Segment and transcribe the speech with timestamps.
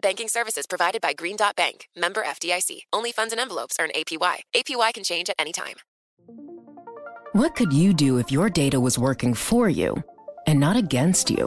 [0.00, 2.82] Banking services provided by Green Dot Bank, member FDIC.
[2.92, 4.36] Only funds and envelopes earn APY.
[4.54, 5.74] APY can change at any time.
[7.32, 10.02] What could you do if your data was working for you
[10.46, 11.46] and not against you?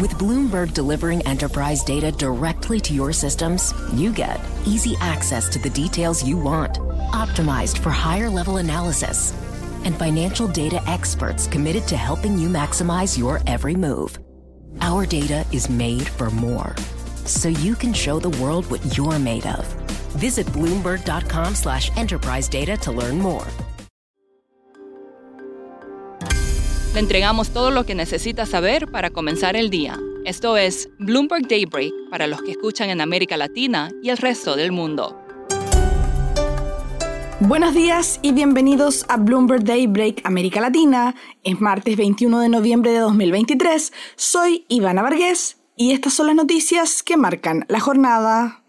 [0.00, 5.70] With Bloomberg delivering enterprise data directly to your systems, you get easy access to the
[5.70, 6.74] details you want,
[7.12, 9.32] optimized for higher level analysis,
[9.84, 14.18] and financial data experts committed to helping you maximize your every move.
[14.80, 16.74] Our data is made for more,
[17.30, 19.66] so you can show the world what you're made of.
[20.18, 23.46] Visit Bloomberg.com slash enterprise data to learn more.
[26.92, 29.96] Le entregamos todo lo que necesita saber para comenzar el día.
[30.24, 34.72] Esto es Bloomberg Daybreak para los que escuchan en América Latina y el resto del
[34.72, 35.16] mundo.
[37.38, 41.14] Buenos días y bienvenidos a Bloomberg Daybreak América Latina.
[41.44, 43.92] Es martes 21 de noviembre de 2023.
[44.16, 48.64] Soy Ivana Vargas y estas son las noticias que marcan la jornada.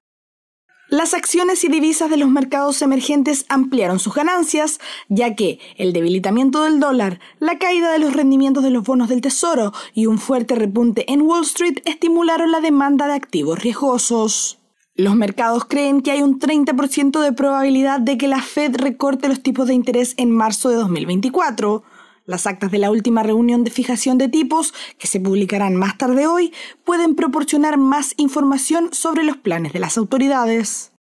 [0.88, 6.64] Las acciones y divisas de los mercados emergentes ampliaron sus ganancias, ya que el debilitamiento
[6.64, 10.56] del dólar, la caída de los rendimientos de los bonos del Tesoro y un fuerte
[10.56, 14.60] repunte en Wall Street estimularon la demanda de activos riesgosos.
[14.95, 19.43] Los mercados creen que hay un 30% de probabilidad de que la Fed recorte los
[19.43, 21.83] tipos de interés en marzo de 2024.
[22.31, 26.27] Las actas de la última reunión de fijación de tipos, que se publicarán más tarde
[26.27, 26.53] hoy,
[26.86, 30.93] pueden proporcionar más información sobre los planes de las autoridades.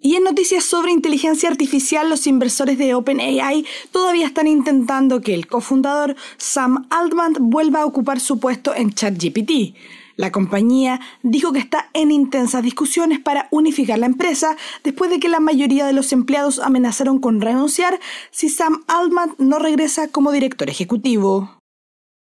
[0.00, 5.46] Y en noticias sobre inteligencia artificial, los inversores de OpenAI todavía están intentando que el
[5.46, 9.76] cofundador Sam Altman vuelva a ocupar su puesto en ChatGPT.
[10.18, 15.28] La compañía dijo que está en intensas discusiones para unificar la empresa después de que
[15.28, 18.00] la mayoría de los empleados amenazaron con renunciar
[18.32, 21.58] si Sam Altman no regresa como director ejecutivo.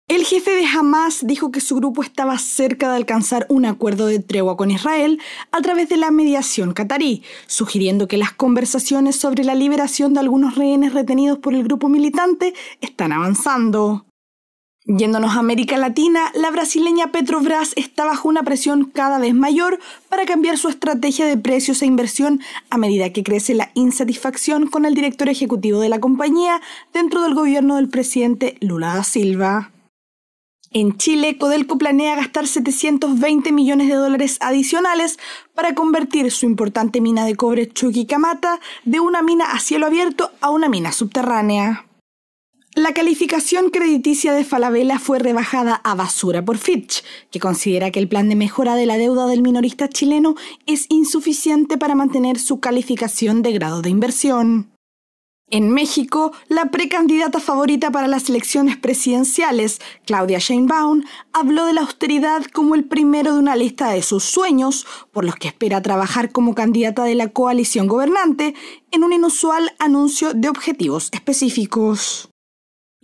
[0.09, 4.19] El jefe de Hamas dijo que su grupo estaba cerca de alcanzar un acuerdo de
[4.21, 5.19] tregua con Israel
[5.51, 10.55] a través de la mediación catarí, sugiriendo que las conversaciones sobre la liberación de algunos
[10.55, 12.53] rehenes retenidos por el grupo militante
[12.83, 14.06] están avanzando.
[14.89, 20.27] Yéndonos a América Latina, la brasileña Petrobras está bajo una presión cada vez mayor para
[20.27, 24.95] cambiar su estrategia de precios e inversión a medida que crece la insatisfacción con el
[24.95, 26.61] director ejecutivo de la compañía
[26.93, 29.73] dentro del gobierno del presidente Lula da Silva.
[30.71, 35.19] En Chile, Codelco planea gastar 720 millones de dólares adicionales
[35.57, 40.51] para convertir su importante mina de cobre Chuquicamata de una mina a cielo abierto a
[40.51, 41.87] una mina subterránea.
[42.77, 48.07] La calificación crediticia de Falabella fue rebajada a basura por Fitch, que considera que el
[48.07, 50.35] plan de mejora de la deuda del minorista chileno
[50.67, 54.73] es insuficiente para mantener su calificación de grado de inversión.
[55.49, 62.45] En México, la precandidata favorita para las elecciones presidenciales, Claudia Sheinbaum, habló de la austeridad
[62.45, 66.55] como el primero de una lista de sus sueños, por los que espera trabajar como
[66.55, 68.55] candidata de la coalición gobernante
[68.91, 72.29] en un inusual anuncio de objetivos específicos.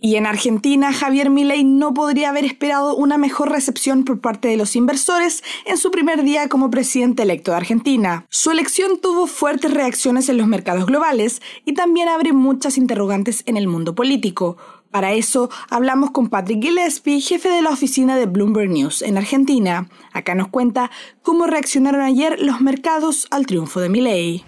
[0.05, 4.57] Y en Argentina, Javier Milei no podría haber esperado una mejor recepción por parte de
[4.57, 8.25] los inversores en su primer día como presidente electo de Argentina.
[8.29, 13.55] Su elección tuvo fuertes reacciones en los mercados globales y también abre muchas interrogantes en
[13.55, 14.57] el mundo político.
[14.91, 19.87] Para eso hablamos con Patrick Gillespie, jefe de la oficina de Bloomberg News en Argentina.
[20.11, 20.91] Acá nos cuenta
[21.21, 24.43] cómo reaccionaron ayer los mercados al triunfo de Milei.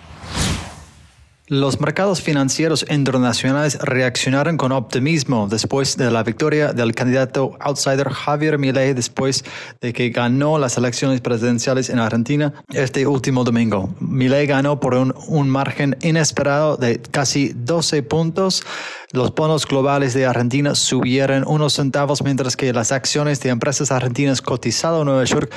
[1.48, 8.58] Los mercados financieros internacionales reaccionaron con optimismo después de la victoria del candidato outsider Javier
[8.58, 9.46] Milei después
[9.80, 13.94] de que ganó las elecciones presidenciales en Argentina este último domingo.
[14.00, 18.64] Milei ganó por un, un margen inesperado de casi 12 puntos.
[19.12, 24.42] Los bonos globales de Argentina subieron unos centavos mientras que las acciones de empresas argentinas
[24.42, 25.54] cotizadas en Nueva York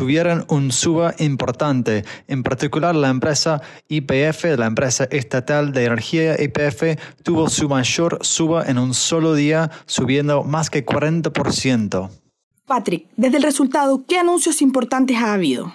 [0.00, 2.06] tuvieron un suba importante.
[2.26, 8.64] En particular, la empresa IPF, la empresa estatal de energía IPF, tuvo su mayor suba
[8.64, 12.08] en un solo día, subiendo más que 40%.
[12.64, 15.74] Patrick, desde el resultado, ¿qué anuncios importantes ha habido?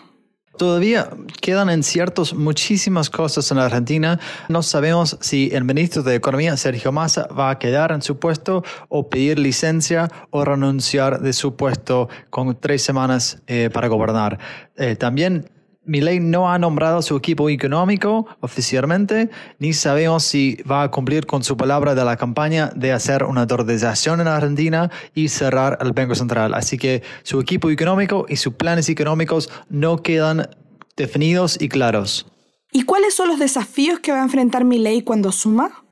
[0.57, 1.09] Todavía
[1.41, 4.19] quedan inciertos muchísimas cosas en Argentina.
[4.47, 8.63] No sabemos si el ministro de Economía, Sergio Massa, va a quedar en su puesto
[8.89, 14.39] o pedir licencia o renunciar de su puesto con tres semanas eh, para gobernar.
[14.77, 15.49] Eh, también
[15.85, 19.29] Milei no ha nombrado su equipo económico oficialmente,
[19.59, 23.45] ni sabemos si va a cumplir con su palabra de la campaña de hacer una
[23.45, 26.53] dolarización en Argentina y cerrar el Banco Central.
[26.53, 30.49] Así que su equipo económico y sus planes económicos no quedan
[30.97, 32.25] definidos y claros.
[32.71, 35.84] ¿Y cuáles son los desafíos que va a enfrentar Milei cuando suma?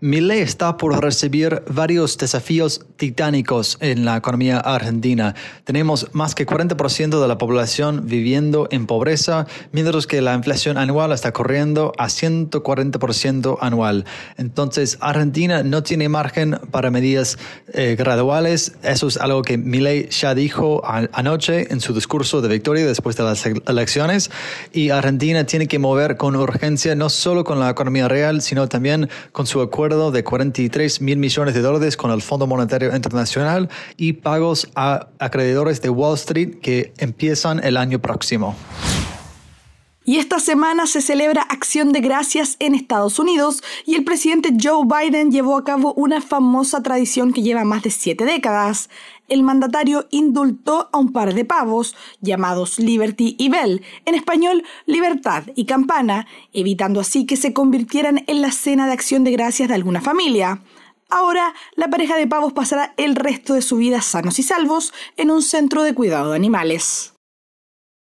[0.00, 5.34] Milei está por recibir varios desafíos titánicos en la economía argentina.
[5.64, 11.12] Tenemos más que 40% de la población viviendo en pobreza, mientras que la inflación anual
[11.12, 14.04] está corriendo a 140% anual.
[14.36, 17.38] Entonces, Argentina no tiene margen para medidas
[17.72, 18.74] eh, graduales.
[18.82, 23.22] Eso es algo que Milei ya dijo anoche en su discurso de victoria después de
[23.22, 24.30] las elecciones.
[24.74, 29.08] Y Argentina tiene que mover con urgencia no solo con la economía real, sino también
[29.32, 34.68] con su de 43 mil millones de dólares con el Fondo Monetario Internacional y pagos
[34.74, 38.56] a acreedores de Wall Street que empiezan el año próximo.
[40.04, 44.84] Y esta semana se celebra Acción de Gracias en Estados Unidos y el presidente Joe
[44.84, 48.90] Biden llevó a cabo una famosa tradición que lleva más de siete décadas
[49.28, 55.44] el mandatario indultó a un par de pavos llamados Liberty y Bell, en español Libertad
[55.54, 59.74] y Campana, evitando así que se convirtieran en la cena de acción de gracias de
[59.74, 60.62] alguna familia.
[61.08, 65.30] Ahora, la pareja de pavos pasará el resto de su vida sanos y salvos en
[65.30, 67.15] un centro de cuidado de animales.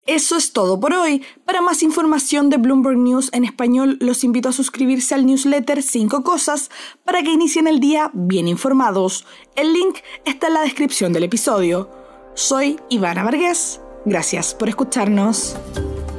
[0.07, 1.23] Eso es todo por hoy.
[1.45, 6.25] Para más información de Bloomberg News en español, los invito a suscribirse al newsletter 5
[6.25, 6.71] Cosas
[7.05, 9.25] para que inicien el día bien informados.
[9.55, 11.89] El link está en la descripción del episodio.
[12.35, 13.81] Soy Ivana Vargas.
[14.05, 15.57] Gracias por escucharnos.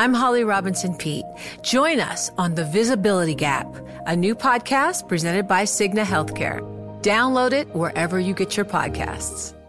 [0.00, 1.26] I'm Holly Robinson Pete.
[1.60, 3.66] Join us on The Visibility Gap,
[4.06, 6.62] a new podcast presented by Cigna Healthcare.
[7.02, 9.59] Download it wherever you get your podcasts.